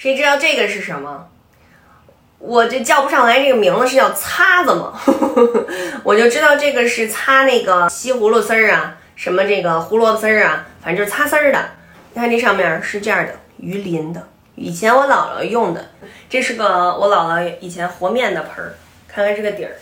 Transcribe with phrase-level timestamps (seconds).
[0.00, 1.28] 谁知道这个是什么？
[2.38, 4.98] 我就叫不上来这个名字，是叫擦子吗？
[6.02, 11.62] 我就知道这个是擦那个西葫芦丝儿啊，什么这个胡萝卜丝儿啊，反正就是擦丝儿的。
[12.14, 14.26] 你看这上面是这样的，鱼鳞的。
[14.54, 15.90] 以前我姥姥用的，
[16.30, 18.72] 这是个我姥姥以前和面的盆儿，
[19.06, 19.76] 看看这个底儿，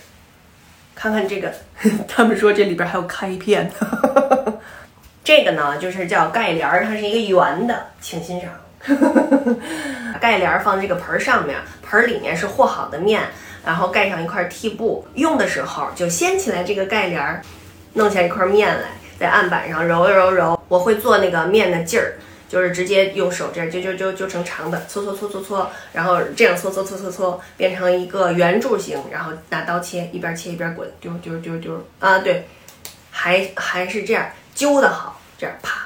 [0.96, 1.55] 看看这个，
[2.09, 3.71] 他们说这里边还有开片。
[5.23, 8.50] 这个呢，就是叫盖帘儿，它是一个圆的，请欣赏。
[10.20, 13.22] 盖帘儿放这个盆儿上面，盆儿里面是和好的面，
[13.64, 15.07] 然后盖上一块屉布。
[15.14, 17.43] 用的时候就掀起来这个盖帘儿，
[17.94, 20.61] 弄下一块面来，在案板上揉一揉揉。
[20.68, 22.14] 我会做那个面的劲儿，
[22.48, 32.47] 就是直接用手这样揪揪揪揪成长的，搓搓搓搓搓，然后这样搓搓搓搓搓，变成一个圆柱形，然后拿刀切，一边切一边滚，丢丢丢丢啊，对，
[33.11, 35.78] 还还是这样揪的好，这样啪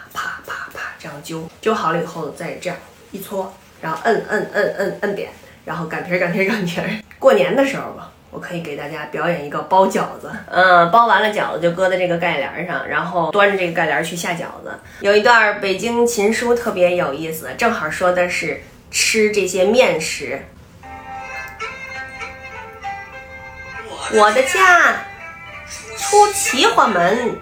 [1.03, 2.79] 这样揪，揪好了以后再这样
[3.11, 5.29] 一搓，然后摁摁摁摁摁扁，
[5.65, 6.89] 然后擀皮儿擀皮儿擀皮儿。
[7.19, 8.11] 过年的时候吧。
[8.33, 14.73] 我可以给大家表演一个包饺子， 嗯，包完了饺子就搁在这个盖帘上，然后端着这个盖帘去下饺子。
[15.01, 20.47] 有一段北京琴书特别有意思，正好说的是吃这些面食。
[24.15, 25.05] 我的家
[25.99, 27.37] 出齐化门，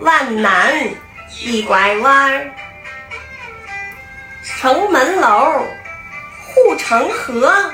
[0.00, 0.74] 万南
[1.44, 2.50] 一拐弯儿，
[4.44, 5.66] 城门楼
[6.46, 7.72] 护城河。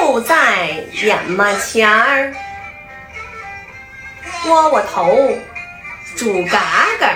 [0.00, 2.32] 就在眼门前儿，
[4.46, 5.36] 窝窝头
[6.14, 7.10] 煮嘎嘎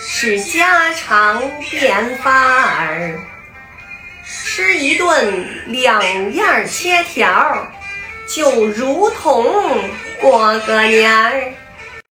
[0.00, 3.20] 是家常便饭儿，
[4.24, 7.70] 吃一顿两样儿切条儿，
[8.26, 9.44] 就如同
[10.20, 11.52] 过个年儿。